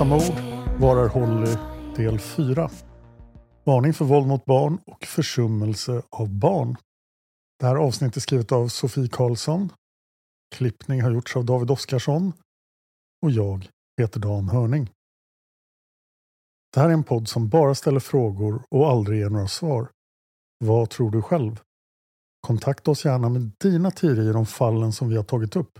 [0.00, 0.40] Olösta mord,
[0.80, 1.56] Var är Holly,
[1.96, 2.70] del 4.
[3.64, 6.76] Varning för våld mot barn och försummelse av barn.
[7.58, 9.72] Det här avsnittet är skrivet av Sofie Karlsson.
[10.54, 12.32] Klippning har gjorts av David Oskarsson.
[13.22, 13.68] Och jag
[14.00, 14.90] heter Dan Hörning.
[16.74, 19.88] Det här är en podd som bara ställer frågor och aldrig ger några svar.
[20.58, 21.60] Vad tror du själv?
[22.40, 25.78] Kontakta oss gärna med dina teorier om fallen som vi har tagit upp.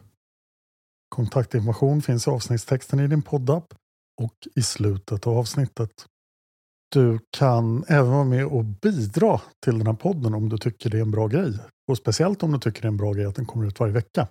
[1.09, 3.75] Kontaktinformation finns i avsnittstexten i din poddapp
[4.17, 6.07] och i slutet av avsnittet.
[6.93, 10.99] Du kan även vara med och bidra till den här podden om du tycker det
[10.99, 11.59] är en bra grej.
[11.89, 13.93] Och speciellt om du tycker det är en bra grej att den kommer ut varje
[13.93, 14.29] vecka.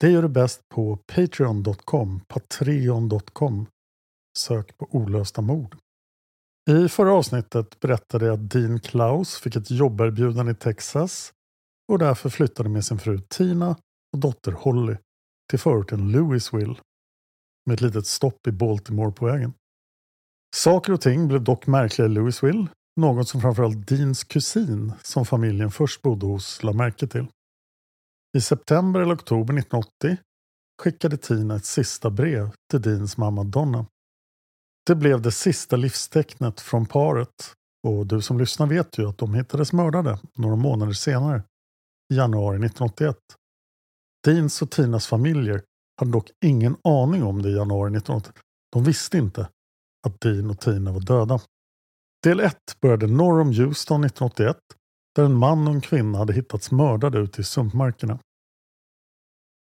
[0.00, 3.66] Det gör du bäst på patreon.com, patreon.com.
[4.38, 5.76] Sök på olösta mord.
[6.70, 11.32] I förra avsnittet berättade jag att Dean Klaus fick ett jobberbjudande i Texas
[11.92, 13.76] och därför flyttade med sin fru Tina
[14.12, 14.96] och dotter Holly
[15.50, 16.76] till förorten Louisville
[17.66, 19.54] med ett litet stopp i Baltimore på vägen.
[20.56, 25.70] Saker och ting blev dock märkliga i Louisville, något som framförallt Deans kusin som familjen
[25.70, 27.26] först bodde hos la märke till.
[28.36, 30.16] I september eller oktober 1980
[30.82, 33.86] skickade Tina ett sista brev till Deans mamma Donna.
[34.86, 37.54] Det blev det sista livstecknet från paret
[37.88, 41.42] och du som lyssnar vet ju att de hittades mördade några månader senare,
[42.12, 43.16] i januari 1981.
[44.24, 45.62] Deans och Tinas familjer
[46.02, 48.32] hade dock ingen aning om det i januari 1980.
[48.72, 49.48] De visste inte
[50.06, 51.40] att Dean och Tina var döda.
[52.22, 54.56] Del 1 började norr om Houston 1981
[55.14, 58.18] där en man och en kvinna hade hittats mördade ute i sumpmarkerna.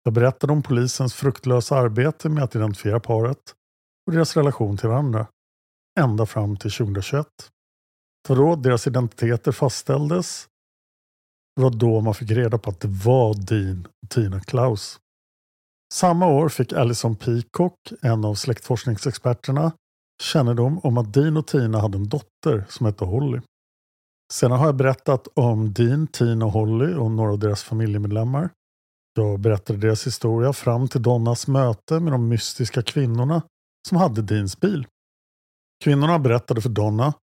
[0.02, 3.54] Jag berättade om polisens fruktlösa arbete med att identifiera paret
[4.06, 5.26] och deras relation till varandra.
[6.00, 7.26] Ända fram till 2021.
[8.28, 10.48] Det var då deras identiteter fastställdes.
[11.56, 15.00] Det var då man fick reda på att det var Dean och Tina Klaus.
[15.92, 19.72] Samma år fick Alison Peacock, en av släktforskningsexperterna,
[20.22, 23.40] kännedom om att Dean och Tina hade en dotter som hette Holly.
[24.32, 28.50] Sedan har jag berättat om Dean, Tina och Holly och några av deras familjemedlemmar.
[29.14, 33.42] Jag berättade deras historia fram till Donnas möte med de mystiska kvinnorna
[33.88, 34.86] som hade Deans bil.
[35.84, 37.14] Kvinnorna berättade för Donna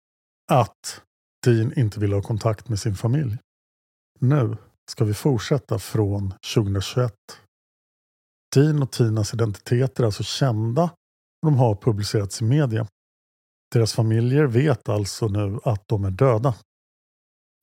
[0.52, 1.02] att
[1.46, 3.38] Dean inte ville ha kontakt med sin familj.
[4.20, 4.58] Nu
[4.92, 7.14] ska vi fortsätta från 2021.
[8.58, 12.88] Dean och Tinas identiteter är alltså kända och de har publicerats i media.
[13.74, 16.56] Deras familjer vet alltså nu att de är döda.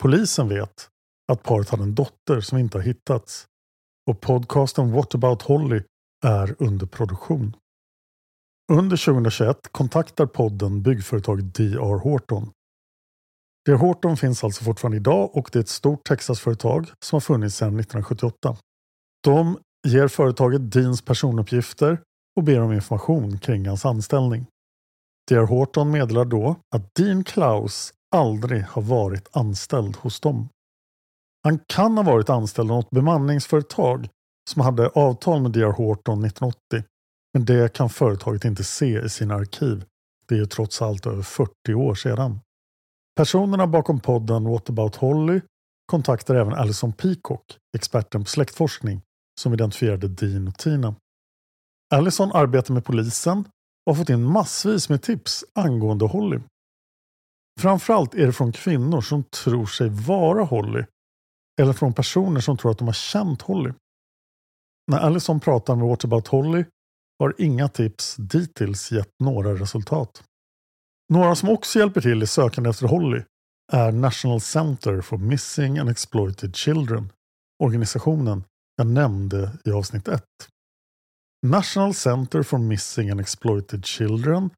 [0.03, 0.89] Polisen vet
[1.33, 3.47] att paret hade en dotter som inte har hittats
[4.11, 5.83] och podcasten What about Holly
[6.25, 7.57] är under produktion.
[8.73, 11.99] Under 2021 kontaktar podden byggföretaget D.R.
[11.99, 12.51] Horton.
[13.67, 13.77] D.R.
[13.77, 17.81] Horton finns alltså fortfarande idag och det är ett stort Texasföretag som har funnits sedan
[17.81, 18.57] 1978.
[19.25, 22.01] De ger företaget Deans personuppgifter
[22.37, 24.47] och ber om information kring hans anställning.
[25.29, 25.47] D.R.
[25.47, 30.49] Horton meddelar då att Dean Klaus aldrig har varit anställd hos dem.
[31.45, 34.09] Han kan ha varit anställd av något bemanningsföretag
[34.51, 35.73] som hade avtal med D.R.
[35.73, 36.85] Horton 1980.
[37.35, 39.85] Men det kan företaget inte se i sina arkiv.
[40.29, 42.41] Det är ju trots allt över 40 år sedan.
[43.17, 45.41] Personerna bakom podden What about Holly
[45.87, 49.03] kontaktar även Alison Peacock, experten på släktforskning,
[49.41, 50.95] som identifierade Dean och Tina.
[51.95, 53.39] Allison arbetar med polisen
[53.87, 56.41] och har fått in massvis med tips angående Holly.
[57.61, 60.85] Framförallt är det från kvinnor som tror sig vara Holly
[61.61, 63.73] eller från personer som tror att de har känt Holly.
[64.91, 66.65] När Allison pratar med What about Holly
[67.19, 70.25] har inga tips dittills gett några resultat.
[71.13, 73.23] Några som också hjälper till i sökandet efter Holly
[73.73, 77.13] är National Center for Missing and Exploited Children,
[77.63, 78.45] organisationen
[78.77, 80.25] jag nämnde i avsnitt 1.
[81.47, 84.51] National Center for Missing and Exploited Children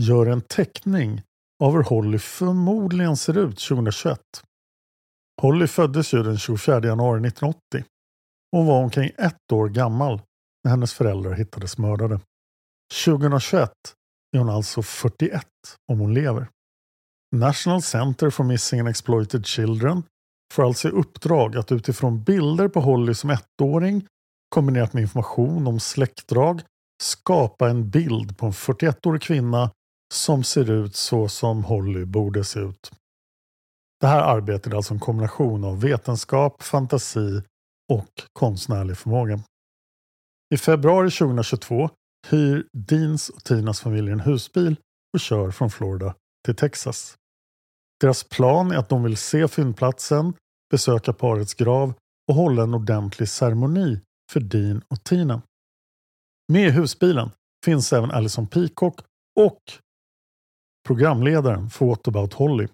[0.00, 1.22] gör en teckning
[1.64, 4.20] av hur Holly förmodligen ser ut 2021.
[5.42, 7.84] Holly föddes ju den 24 januari 1980
[8.56, 10.20] och var omkring ett år gammal
[10.64, 12.20] när hennes föräldrar hittades mördade.
[13.04, 13.70] 2021
[14.32, 15.46] är hon alltså 41
[15.92, 16.48] om hon lever.
[17.36, 20.02] National Center for Missing and Exploited Children
[20.52, 24.06] får alltså i uppdrag att utifrån bilder på Holly som ettåring
[24.48, 26.62] kombinerat med information om släktdrag
[27.02, 29.70] skapa en bild på en 41-årig kvinna
[30.14, 32.90] som ser ut så som Holly borde se ut.
[34.00, 37.42] Det här arbetet är alltså en kombination av vetenskap, fantasi
[37.92, 39.40] och konstnärlig förmåga.
[40.54, 41.90] I februari 2022
[42.28, 44.76] hyr Deans och Tinas familj en husbil
[45.14, 46.14] och kör från Florida
[46.44, 47.16] till Texas.
[48.00, 50.34] Deras plan är att de vill se fyndplatsen,
[50.70, 51.94] besöka parets grav
[52.28, 54.00] och hålla en ordentlig ceremoni
[54.32, 55.42] för Dean och Tina.
[56.52, 57.30] Med i husbilen
[57.64, 59.00] finns även Alison Peacock
[59.40, 59.60] och
[60.86, 62.68] programledaren för What about Holly.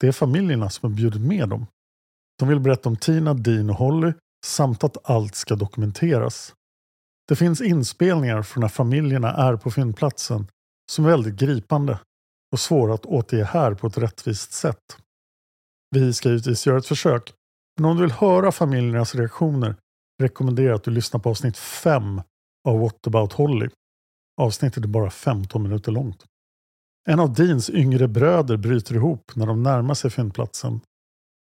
[0.00, 1.66] Det är familjerna som har bjudit med dem.
[2.38, 4.12] De vill berätta om Tina, Dean och Holly
[4.46, 6.54] samt att allt ska dokumenteras.
[7.28, 10.46] Det finns inspelningar från när familjerna är på fyndplatsen
[10.92, 11.98] som är väldigt gripande
[12.52, 14.98] och svåra att återge här på ett rättvist sätt.
[15.90, 17.32] Vi ska givetvis göra ett försök,
[17.76, 19.76] men om du vill höra familjernas reaktioner
[20.22, 22.20] rekommenderar jag att du lyssnar på avsnitt 5
[22.68, 23.68] av What about Holly.
[24.40, 26.24] Avsnittet är bara 15 minuter långt.
[27.08, 30.80] En av Deans yngre bröder bryter ihop när de närmar sig fyndplatsen.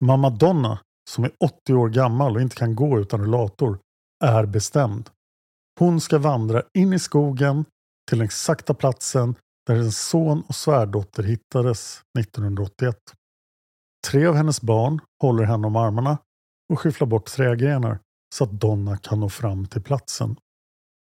[0.06, 0.80] Mamma Donna,
[1.10, 3.80] som är 80 år gammal och inte kan gå utan rullator,
[4.24, 5.10] är bestämd.
[5.80, 7.66] Hon ska vandra in i skogen
[8.10, 12.98] till den exakta platsen där hennes son och svärdotter hittades 1981.
[14.08, 16.18] Tre av hennes barn håller henne om armarna
[16.74, 18.00] och skyfflar bort trädgrenar
[18.36, 20.36] så att Donna kan nå fram till platsen.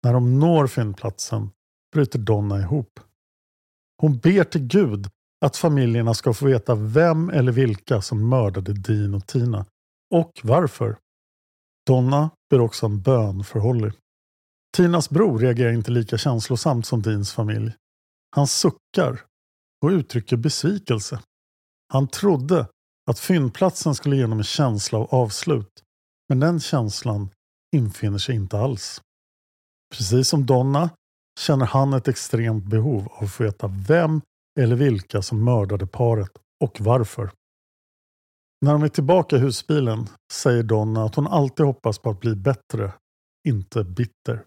[0.04, 1.50] När de når fyndplatsen
[1.94, 3.00] bryter Donna ihop.
[4.02, 5.10] Hon ber till Gud
[5.46, 9.66] att familjerna ska få veta vem eller vilka som mördade Dean och Tina
[10.14, 10.98] och varför.
[11.88, 13.92] Donna ber också en bön för Holly.
[14.78, 17.74] Tinas bror reagerar inte lika känslosamt som Deans familj.
[18.36, 19.22] Han suckar
[19.84, 21.20] och uttrycker besvikelse.
[21.94, 22.68] Han trodde
[23.12, 25.84] att fyndplatsen skulle ge honom en känsla av avslut.
[26.30, 27.30] Men den känslan
[27.76, 29.02] infinner sig inte alls.
[29.98, 30.90] Precis som Donna
[31.40, 34.22] känner han ett extremt behov av att få veta vem
[34.60, 36.32] eller vilka som mördade paret
[36.64, 37.32] och varför.
[38.62, 42.36] När de är tillbaka i husbilen säger Donna att hon alltid hoppas på att bli
[42.36, 42.94] bättre,
[43.48, 44.46] inte bitter.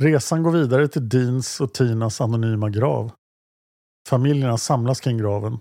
[0.00, 3.12] Resan går vidare till Deans och Tinas anonyma grav.
[4.08, 5.58] Familjerna samlas kring graven.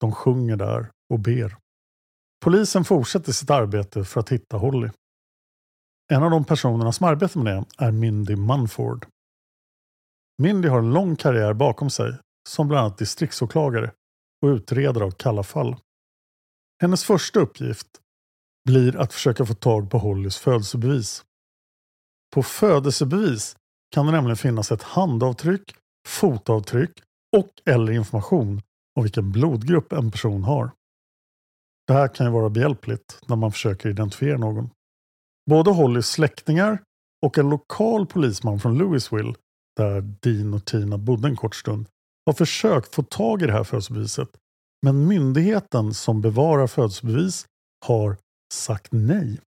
[0.00, 1.56] De sjunger där och ber.
[2.44, 4.90] Polisen fortsätter sitt arbete för att hitta Holly.
[6.12, 9.06] En av de personerna som arbetar med det är Mindy Munford.
[10.42, 12.18] Mindy har en lång karriär bakom sig
[12.48, 13.92] som bland annat distriktsåklagare
[14.42, 15.76] och utredare av kalla fall.
[16.82, 17.88] Hennes första uppgift
[18.64, 21.24] blir att försöka få tag på Hollys födelsebevis.
[22.34, 23.56] På födelsebevis
[23.90, 25.74] kan det nämligen finnas ett handavtryck,
[26.08, 27.02] fotavtryck
[27.36, 28.62] och eller information
[28.96, 30.70] om vilken blodgrupp en person har.
[31.86, 34.70] Det här kan ju vara behjälpligt när man försöker identifiera någon.
[35.50, 36.82] Både Hollys släktingar
[37.26, 39.34] och en lokal polisman från Louisville,
[39.76, 41.86] där Dean och Tina bodde en kort stund,
[42.26, 44.28] har försökt få tag i det här födelsebeviset
[44.82, 47.46] Men myndigheten som bevarar födelsebevis
[47.86, 48.16] har
[48.54, 49.40] sagt nej.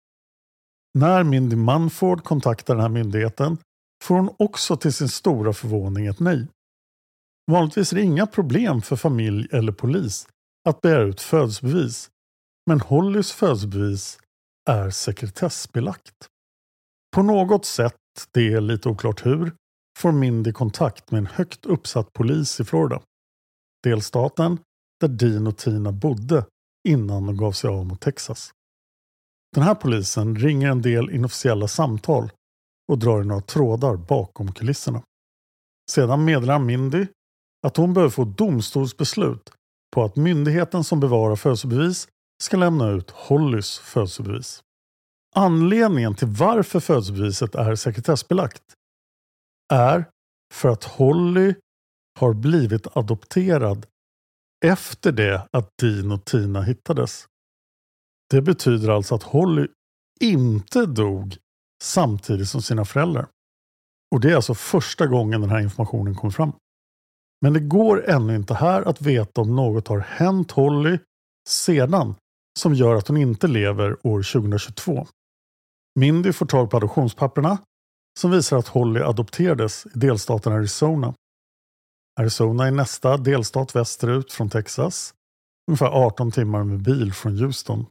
[0.93, 3.57] När Mindy Munford kontaktar den här myndigheten
[4.01, 6.47] får hon också till sin stora förvåning ett nej.
[7.51, 10.27] Vanligtvis är det inga problem för familj eller polis
[10.69, 12.09] att begära ut födelsebevis.
[12.67, 14.19] Men Hollys födelsebevis
[14.69, 16.27] är sekretessbelagt.
[17.15, 17.95] På något sätt,
[18.31, 19.55] det är lite oklart hur,
[19.99, 23.01] får Mindy kontakt med en högt uppsatt polis i Florida.
[23.83, 24.59] Delstaten
[24.99, 26.45] där Dean och Tina bodde
[26.87, 28.51] innan de gav sig av mot Texas.
[29.55, 32.31] Den här polisen ringer en del inofficiella samtal
[32.91, 35.03] och drar i några trådar bakom kulisserna.
[35.91, 37.07] Sedan meddelar Mindy
[37.67, 39.51] att hon behöver få domstolsbeslut
[39.93, 42.07] på att myndigheten som bevarar födelsebevis
[42.43, 44.63] ska lämna ut Hollys födelsebevis.
[45.35, 48.63] Anledningen till varför födelsebeviset är sekretessbelagt
[49.73, 50.05] är
[50.53, 51.55] för att Holly
[52.19, 53.85] har blivit adopterad
[54.65, 57.27] efter det att Dean och Tina hittades.
[58.29, 59.67] Det betyder alltså att Holly
[60.19, 61.37] inte dog
[61.81, 63.27] samtidigt som sina föräldrar.
[64.11, 66.53] Och det är alltså första gången den här informationen kommer fram.
[67.41, 70.99] Men det går ännu inte här att veta om något har hänt Holly
[71.49, 72.15] sedan
[72.59, 75.07] som gör att hon inte lever år 2022.
[75.99, 77.57] Mindy får tag på adoptionspapperna
[78.19, 81.13] som visar att Holly adopterades i delstaten Arizona.
[82.19, 85.13] Arizona är nästa delstat västerut från Texas,
[85.67, 87.85] ungefär 18 timmar med bil från Houston.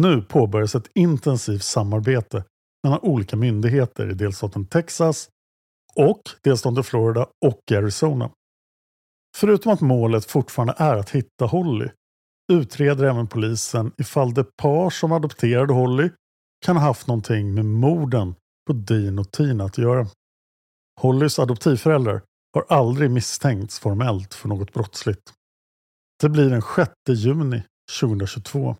[0.00, 2.44] Nu påbörjas ett intensivt samarbete
[2.82, 5.28] mellan olika myndigheter i delstaten Texas
[5.94, 8.30] och delstaten Florida och Arizona.
[9.36, 11.88] Förutom att målet fortfarande är att hitta Holly
[12.52, 16.10] utreder även polisen ifall det par som adopterade Holly
[16.64, 18.34] kan ha haft någonting med morden
[18.66, 20.06] på Dean och Tina att göra.
[21.00, 22.22] Hollys adoptivföräldrar
[22.54, 25.32] har aldrig misstänkts formellt för något brottsligt.
[26.20, 27.62] Det blir den 6 juni
[28.00, 28.76] 2022.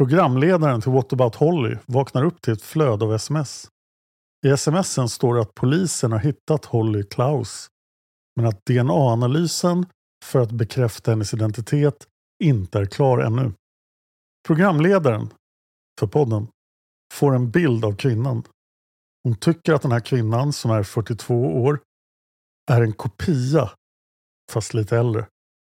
[0.00, 3.68] Programledaren till What about Holly vaknar upp till ett flöde av sms.
[4.46, 7.68] I smsen står det att polisen har hittat Holly Klaus
[8.36, 9.86] men att DNA-analysen
[10.24, 12.06] för att bekräfta hennes identitet
[12.44, 13.52] inte är klar ännu.
[14.46, 15.28] Programledaren
[16.00, 16.46] för podden
[17.14, 18.42] får en bild av kvinnan.
[19.24, 21.80] Hon tycker att den här kvinnan som är 42 år
[22.70, 23.70] är en kopia,
[24.52, 25.26] fast lite äldre,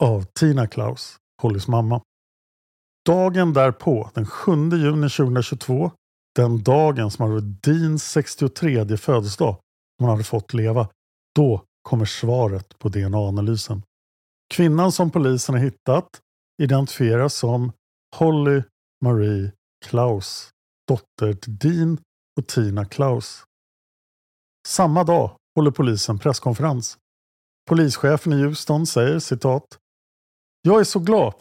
[0.02, 2.00] av Tina Klaus, Hollys mamma.
[3.06, 5.90] Dagen därpå, den 7 juni 2022,
[6.36, 9.56] den dagen som hade Deans 63 födelsedag,
[9.98, 10.88] hon hade fått leva,
[11.34, 13.82] då kommer svaret på DNA-analysen.
[14.54, 16.20] Kvinnan som polisen har hittat
[16.62, 17.72] identifieras som
[18.16, 18.62] Holly
[19.04, 19.52] Marie
[19.84, 20.50] Klaus,
[20.88, 21.98] dotter till Dean
[22.40, 23.44] och Tina Klaus.
[24.68, 26.98] Samma dag håller polisen presskonferens.
[27.68, 29.78] Polischefen i Houston säger citat.
[30.62, 31.34] Jag är så glad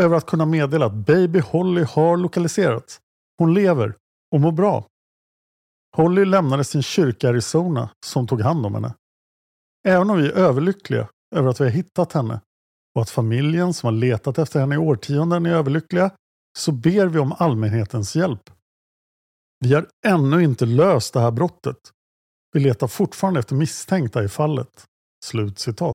[0.00, 3.00] över att kunna meddela att baby Holly har lokaliserats.
[3.38, 3.96] Hon lever
[4.32, 4.86] och mår bra.
[5.96, 8.94] Holly lämnade sin kyrka i Arizona som tog hand om henne.
[9.88, 12.40] Även om vi är överlyckliga över att vi har hittat henne
[12.94, 16.10] och att familjen som har letat efter henne i årtionden är överlyckliga
[16.58, 18.50] så ber vi om allmänhetens hjälp.
[19.60, 21.76] Vi har ännu inte löst det här brottet.
[22.52, 24.84] Vi letar fortfarande efter misstänkta i fallet.
[25.24, 25.94] Slut citat.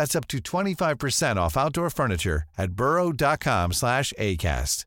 [0.00, 4.86] That's up to 25% off outdoor furniture at burrow.com slash ACAST.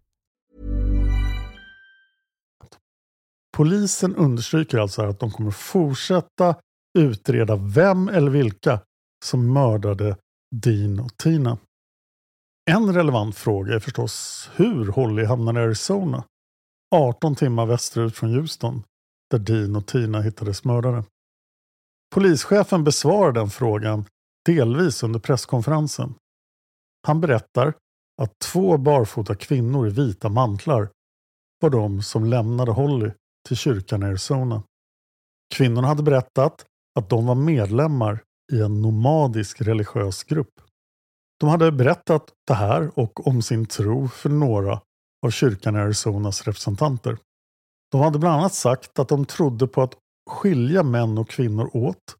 [3.58, 6.56] Polisen understryker alltså att de kommer fortsätta
[6.98, 8.80] utreda vem eller vilka
[9.26, 10.18] som mördade
[10.56, 11.58] Dean och Tina.
[12.72, 16.24] En relevant fråga är förstås hur Holly hamnade i Arizona,
[16.96, 18.84] 18 timmar västerut från Houston,
[19.32, 21.04] där Dean och Tina hittades mördade.
[22.16, 24.06] Polischefen besvarar den frågan
[24.46, 26.14] delvis under presskonferensen.
[27.08, 27.74] Han berättar
[28.22, 30.90] att två barfota kvinnor i vita mantlar
[31.60, 33.12] var de som lämnade Holly
[33.48, 34.64] till kyrkan i Arizona.
[35.56, 36.66] Kvinnorna hade berättat
[37.00, 38.24] att de var medlemmar
[38.54, 40.62] i en nomadisk religiös grupp.
[41.40, 44.82] De hade berättat det här och om sin tro för några
[45.26, 47.18] av kyrkan i Arizonas representanter.
[47.92, 49.98] De hade bland annat sagt att de trodde på att
[50.30, 52.16] skilja män och kvinnor åt,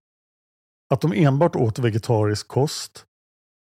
[0.94, 3.06] att de enbart åt vegetarisk kost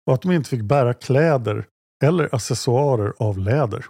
[0.07, 1.67] och att de inte fick bära kläder
[2.05, 3.87] eller accessoarer av läder.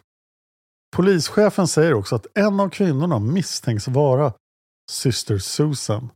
[0.96, 4.32] Polischefen säger också att en av kvinnorna misstänks vara
[4.90, 6.10] syster Susan,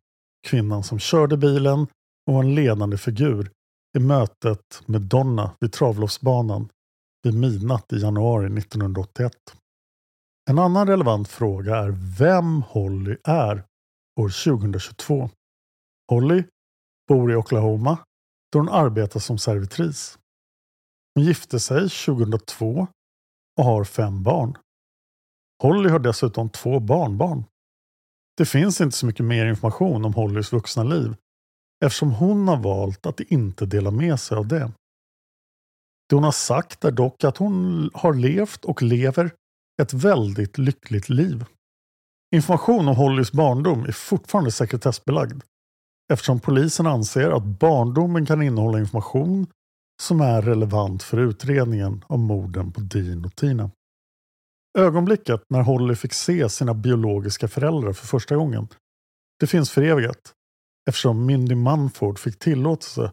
[0.49, 1.87] kvinnan som körde bilen
[2.27, 3.51] och var en ledande figur
[3.99, 6.69] i mötet med Donna vid travloppsbanan
[7.23, 9.33] vid midnatt i januari 1981.
[10.51, 13.65] En annan relevant fråga är vem Holly är
[14.21, 15.31] år 2022.
[16.11, 16.45] Holly
[17.09, 17.99] bor i Oklahoma
[18.53, 20.19] där hon arbetar som servitris.
[21.15, 22.87] Hon gifte sig 2002
[23.59, 24.59] och har fem barn.
[25.63, 27.45] Holly har dessutom två barnbarn.
[28.37, 31.17] Det finns inte så mycket mer information om Hollys vuxna liv
[31.85, 34.73] eftersom hon har valt att inte dela med sig av det.
[36.09, 39.35] Det hon har sagt är dock att hon har levt och lever
[39.83, 41.45] ett väldigt lyckligt liv.
[42.35, 45.43] Information om Hollys barndom är fortfarande sekretessbelagd
[46.13, 49.47] eftersom polisen anser att barndomen kan innehålla information
[50.03, 53.71] som är relevant för utredningen av morden på Dean och Tina.
[54.79, 58.69] Ögonblicket när Holly fick se sina biologiska föräldrar för första gången,
[59.41, 60.35] det finns förevigat
[60.89, 63.13] eftersom Mindy Manford fick tillåtelse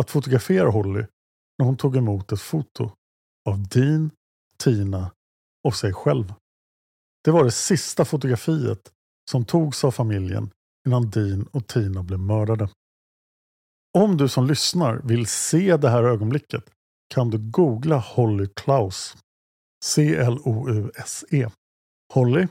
[0.00, 1.04] att fotografera Holly
[1.58, 2.90] när hon tog emot ett foto
[3.48, 4.10] av Dean,
[4.58, 5.10] Tina
[5.68, 6.34] och sig själv.
[7.24, 8.92] Det var det sista fotografiet
[9.30, 10.50] som togs av familjen
[10.86, 12.68] innan Dean och Tina blev mördade.
[13.98, 16.64] Om du som lyssnar vill se det här ögonblicket
[17.14, 19.16] kan du googla Holly Klaus.
[19.84, 21.48] C-L-O-U-S-E.
[22.14, 22.46] Holly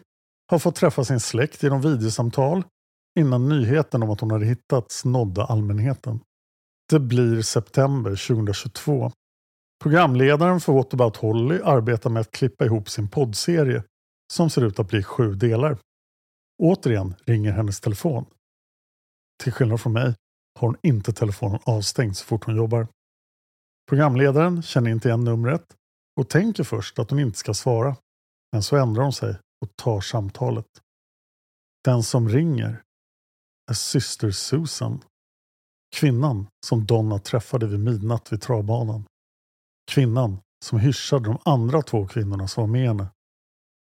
[0.52, 2.63] har fått träffa sin släkt genom videosamtal
[3.20, 6.20] innan nyheten om att hon hade hittats nådde allmänheten.
[6.89, 9.12] Det blir september 2022.
[9.84, 13.84] Programledaren för What about Holly arbetar med att klippa ihop sin poddserie
[14.34, 15.78] som ser ut att bli sju delar.
[16.60, 18.26] Återigen ringer hennes telefon.
[19.43, 20.15] Till skillnad från mig
[20.60, 22.88] har hon inte telefonen avstängd så fort hon jobbar.
[23.89, 25.76] Programledaren känner inte igen numret
[26.19, 27.95] och tänker först att hon inte ska svara.
[28.52, 30.65] Men så ändrar hon sig och tar samtalet.
[31.84, 32.84] Den som ringer
[33.72, 35.04] är syster Susan.
[35.95, 39.06] Kvinnan som Donna träffade vid midnatt vid travbanan.
[39.91, 43.08] Kvinnan som hyschade de andra två kvinnorna som var med henne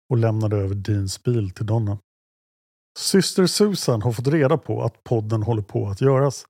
[0.10, 1.98] och lämnade över Deans bil till Donna.
[3.00, 6.46] Syster Susan har fått reda på att podden håller på att göras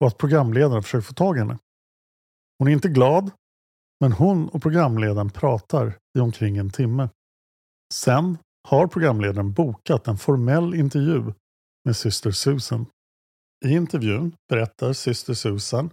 [0.00, 1.58] och att programledaren försöker få tag i henne.
[2.58, 3.30] Hon är inte glad,
[4.00, 7.08] men hon och programledaren pratar i omkring en timme.
[7.94, 11.32] Sen har programledaren bokat en formell intervju
[11.84, 12.86] med syster Susan.
[13.66, 15.90] I intervjun berättar syster Susan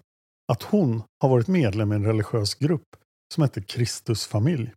[0.51, 2.95] att hon har varit medlem i en religiös grupp
[3.33, 4.73] som heter Kristusfamilj.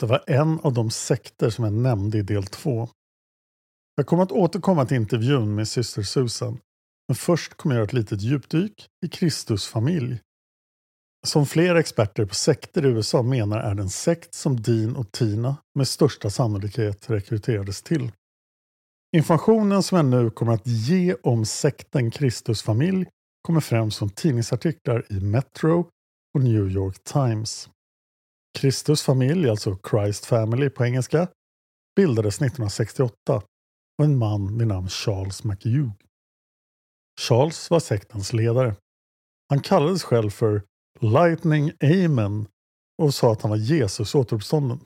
[0.00, 2.88] Det var en av de sekter som jag nämnde i del 2.
[3.96, 6.58] Jag kommer att återkomma till intervjun med syster Susan,
[7.08, 10.20] men först kommer jag göra ett litet djupdyk i Kristus familj.
[11.26, 15.56] som flera experter på sekter i USA menar är den sekt som Dean och Tina
[15.74, 18.12] med största sannolikhet rekryterades till.
[19.16, 23.06] Informationen som jag nu kommer att ge om sekten Kristus familj
[23.42, 25.88] kommer främst från tidningsartiklar i Metro
[26.34, 27.68] och New York Times.
[28.58, 31.28] Kristus familj, alltså Christ Family på engelska,
[31.96, 33.42] bildades 1968
[33.98, 35.90] och en man vid namn Charles McHugh.
[37.20, 38.76] Charles var sektens ledare.
[39.48, 40.62] Han kallades själv för
[41.00, 42.46] Lightning Amen
[43.02, 44.80] och sa att han var Jesus återuppstånden.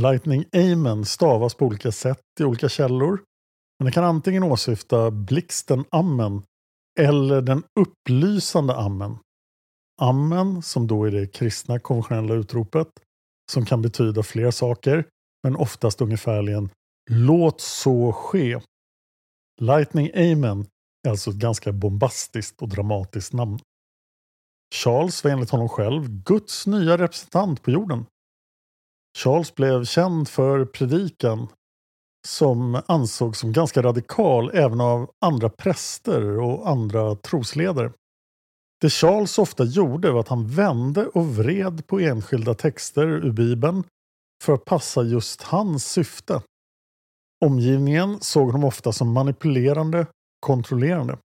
[0.00, 3.22] Lightning Amen stavas på olika sätt i olika källor.
[3.78, 6.42] Men det kan antingen åsyfta blixten Amen
[7.00, 9.18] eller den upplysande Amen.
[10.00, 12.88] Amen, som då är det kristna konventionella utropet,
[13.52, 15.04] som kan betyda fler saker,
[15.42, 16.70] men oftast ungefärligen
[17.10, 18.60] Låt så ske.
[19.60, 20.66] Lightning Amen
[21.06, 23.58] är alltså ett ganska bombastiskt och dramatiskt namn.
[24.74, 28.06] Charles var enligt honom själv Guds nya representant på jorden.
[29.18, 31.48] Charles blev känd för predikan
[32.26, 37.92] som ansågs som ganska radikal även av andra präster och andra trosledare.
[38.80, 43.84] Det Charles ofta gjorde var att han vände och vred på enskilda texter ur Bibeln
[44.44, 46.42] för att passa just hans syfte.
[47.44, 50.06] Omgivningen såg honom ofta som manipulerande,
[50.40, 51.18] kontrollerande.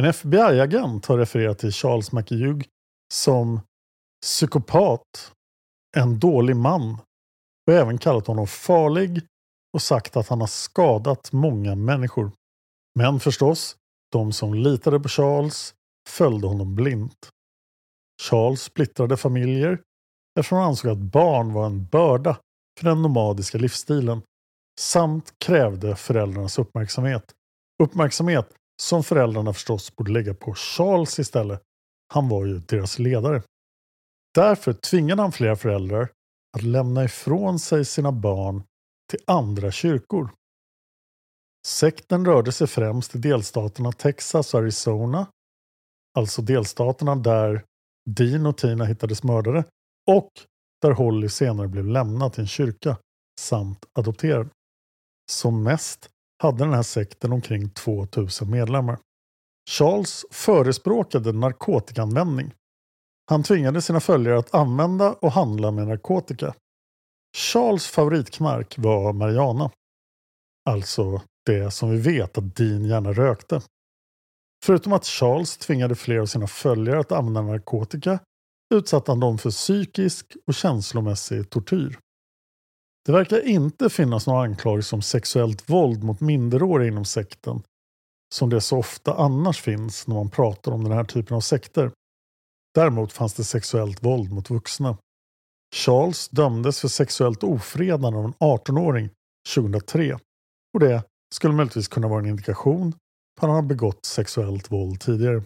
[0.00, 2.66] En FBI-agent har refererat till Charles McHugh
[3.14, 3.60] som
[4.22, 5.32] psykopat,
[5.96, 6.98] en dålig man
[7.66, 9.22] och även kallat honom farlig
[9.74, 12.32] och sagt att han har skadat många människor.
[12.98, 13.76] Men förstås,
[14.12, 15.74] de som litade på Charles
[16.08, 17.28] följde honom blint.
[18.22, 19.82] Charles splittrade familjer
[20.38, 22.38] eftersom han ansåg att barn var en börda
[22.78, 24.22] för den nomadiska livsstilen
[24.78, 27.34] samt krävde föräldrarnas uppmärksamhet.
[27.82, 31.62] Uppmärksamhet som föräldrarna förstås borde lägga på Charles istället.
[32.14, 33.42] Han var ju deras ledare.
[34.34, 36.08] Därför tvingade han flera föräldrar
[36.56, 38.62] att lämna ifrån sig sina barn
[39.10, 40.30] till andra kyrkor.
[41.66, 45.26] Sekten rörde sig främst i delstaterna Texas och Arizona,
[46.18, 47.64] alltså delstaterna där
[48.10, 49.64] Dean och Tina hittades mördade
[50.06, 50.30] och
[50.82, 52.96] där Holly senare blev lämnad till en kyrka
[53.40, 54.48] samt adopterad.
[55.30, 56.08] Som mest
[56.42, 58.98] hade den här sekten omkring 2000 medlemmar.
[59.70, 62.54] Charles förespråkade narkotikaanvändning.
[63.30, 66.54] Han tvingade sina följare att använda och handla med narkotika.
[67.36, 69.70] Charles favoritknark var marijuana.
[70.70, 73.60] Alltså det som vi vet att Dean gärna rökte.
[74.64, 78.18] Förutom att Charles tvingade fler av sina följare att använda narkotika
[78.74, 81.98] utsatte han dem för psykisk och känslomässig tortyr.
[83.08, 87.62] Det verkar inte finnas några anklagelser om sexuellt våld mot minderåriga inom sekten,
[88.34, 91.90] som det så ofta annars finns när man pratar om den här typen av sekter.
[92.74, 94.96] Däremot fanns det sexuellt våld mot vuxna.
[95.74, 99.10] Charles dömdes för sexuellt ofredande av en 18-åring
[99.54, 100.18] 2003
[100.74, 101.02] och det
[101.34, 105.42] skulle möjligtvis kunna vara en indikation på att han har begått sexuellt våld tidigare.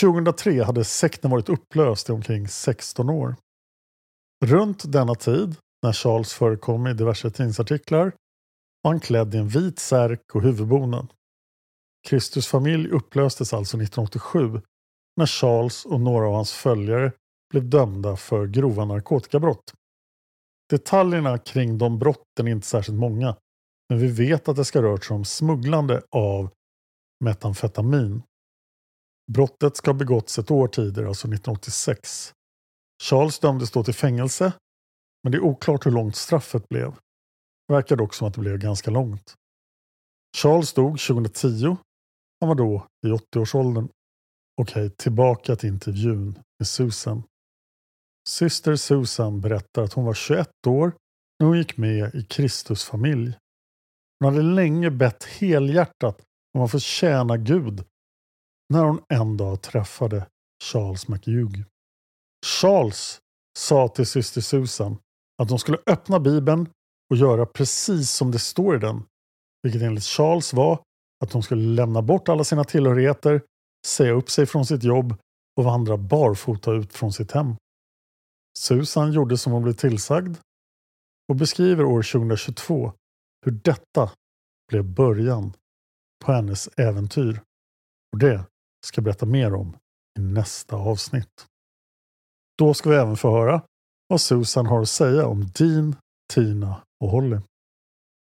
[0.00, 3.36] 2003 hade sekten varit upplöst i omkring 16 år.
[4.44, 8.12] Runt denna tid, när Charles förekom i diverse tidningsartiklar,
[8.82, 11.12] var han klädd i en vit särk och huvudbonad.
[12.08, 14.60] Kristus familj upplöstes alltså 1987
[15.16, 17.12] när Charles och några av hans följare
[17.50, 19.74] blev dömda för grova narkotikabrott.
[20.70, 23.36] Detaljerna kring de brotten är inte särskilt många,
[23.88, 26.50] men vi vet att det ska rört sig om smugglande av
[27.24, 28.22] metamfetamin.
[29.32, 32.32] Brottet ska ha begåtts ett år tidigare, alltså 1986.
[33.02, 34.52] Charles dömdes då till fängelse,
[35.22, 36.94] men det är oklart hur långt straffet blev.
[37.68, 39.34] Det verkar dock som att det blev ganska långt.
[40.36, 41.76] Charles dog 2010.
[42.40, 43.88] Han var då i 80-årsåldern.
[44.60, 47.22] Okej, tillbaka till intervjun med Susan.
[48.28, 50.92] Syster Susan berättar att hon var 21 år
[51.38, 53.38] när hon gick med i Kristus familj.
[54.20, 56.22] Hon hade länge bett helhjärtat
[56.54, 57.84] om att få tjäna Gud
[58.68, 60.26] när hon en dag träffade
[60.64, 61.60] Charles McHugh.
[62.46, 63.20] Charles
[63.58, 64.96] sa till syster Susan
[65.42, 66.68] att de skulle öppna Bibeln
[67.10, 69.04] och göra precis som det står i den.
[69.62, 70.82] Vilket enligt Charles var
[71.24, 73.42] att de skulle lämna bort alla sina tillhörigheter,
[73.86, 75.14] säga upp sig från sitt jobb
[75.56, 77.54] och vandra barfota ut från sitt hem.
[78.58, 80.36] Susan gjorde som hon blev tillsagd
[81.28, 82.92] och beskriver år 2022
[83.44, 84.10] hur detta
[84.68, 85.52] blev början
[86.24, 87.40] på hennes äventyr.
[88.12, 88.44] Och det
[88.86, 89.76] ska jag berätta mer om
[90.18, 91.46] i nästa avsnitt.
[92.58, 93.62] Då ska vi även få höra
[94.12, 95.96] vad Susan har att säga om Dean,
[96.32, 97.38] Tina och Holly.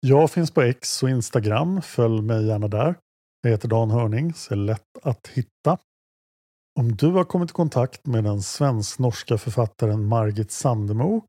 [0.01, 1.83] Jag finns på X och Instagram.
[1.83, 2.95] Följ mig gärna där.
[3.43, 5.79] Jag heter Dan Hörning, så är lätt att hitta.
[6.79, 11.23] Om du har kommit i kontakt med den svensk-norska författaren Margit Sandemo,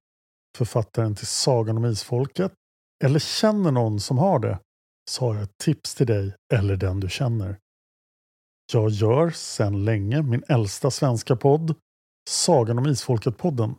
[0.58, 2.54] författaren till Sagan om Isfolket,
[3.04, 4.60] eller känner någon som har det,
[5.10, 7.58] så har jag ett tips till dig eller den du känner.
[8.74, 11.76] Jag gör sedan länge min äldsta svenska podd,
[12.30, 13.76] Sagan om Isfolket-podden.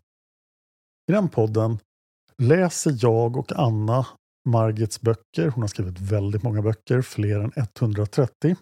[1.09, 1.79] I den podden
[2.43, 4.07] läser jag och Anna
[4.49, 5.49] Margits böcker.
[5.49, 8.57] Hon har skrivit väldigt många böcker, fler än 130.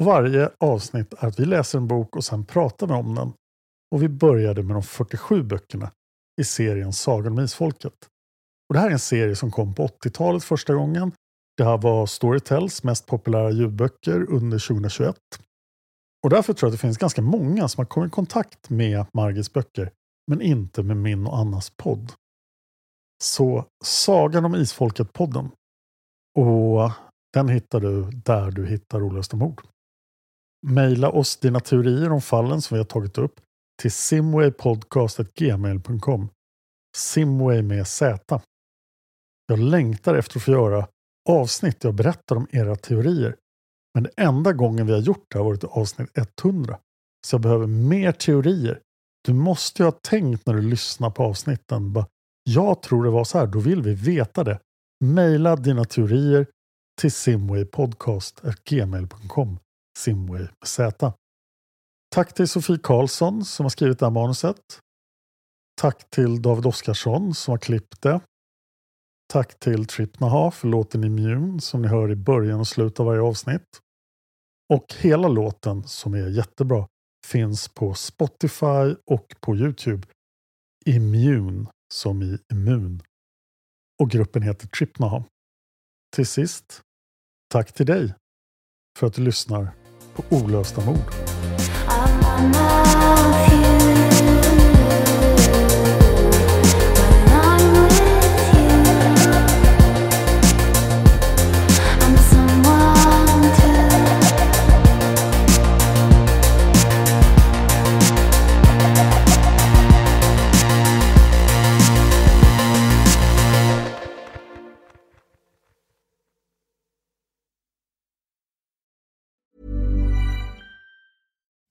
[0.00, 3.32] Och varje avsnitt är att vi läser en bok och sen pratar vi om den.
[3.94, 5.90] Och vi började med de 47 böckerna
[6.40, 7.94] i serien Sagan om Isfolket.
[8.68, 11.12] Och det här är en serie som kom på 80-talet första gången.
[11.56, 15.16] Det här var Storytels mest populära ljudböcker under 2021.
[16.24, 19.06] Och därför tror jag att det finns ganska många som har kommit i kontakt med
[19.14, 19.90] Margits böcker,
[20.28, 22.12] men inte med min och Annas podd.
[23.22, 25.50] Så Sagan om Isfolket-podden.
[26.38, 26.92] Och
[27.32, 29.62] den hittar du där du hittar Olösta mord.
[30.66, 33.40] Maila oss dina teorier om fallen som vi har tagit upp
[33.82, 36.28] till simwaypodcast.gmail.com
[36.96, 38.40] Simway med Z.
[39.46, 40.88] Jag längtar efter att få göra
[41.28, 43.36] avsnitt där jag berättar om era teorier.
[43.94, 46.10] Men det enda gången vi har gjort det har varit avsnitt
[46.42, 46.78] 100.
[47.26, 48.80] Så jag behöver mer teorier.
[49.28, 51.92] Du måste ju ha tänkt när du lyssnar på avsnitten.
[51.92, 52.06] Bara,
[52.42, 54.60] jag tror det var så här, då vill vi veta det.
[55.04, 56.46] Maila dina teorier
[57.00, 59.58] till simwaypodcast.gmail.com
[59.98, 61.12] Simway med Z.
[62.14, 64.80] Tack till Sofie Karlsson som har skrivit det här manuset.
[65.80, 68.20] Tack till David Oskarsson som har klippt det.
[69.32, 73.22] Tack till Tripnaha för låten Immune som ni hör i början och slutet av varje
[73.22, 73.68] avsnitt.
[74.72, 76.86] Och hela låten som är jättebra
[77.28, 80.08] finns på Spotify och på Youtube.
[80.86, 83.02] Immune som i immun.
[84.00, 85.24] Och gruppen heter Tripnaha.
[86.16, 86.82] Till sist,
[87.48, 88.14] tack till dig
[88.98, 89.70] för att du lyssnar
[90.14, 91.14] på Olösta mord.